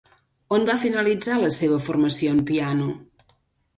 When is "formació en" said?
1.89-2.43